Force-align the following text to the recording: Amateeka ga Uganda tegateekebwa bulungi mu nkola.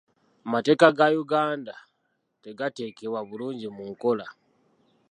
Amateeka 0.45 0.87
ga 0.97 1.07
Uganda 1.23 1.73
tegateekebwa 2.43 3.19
bulungi 3.29 3.67
mu 3.75 3.83
nkola. 3.91 4.27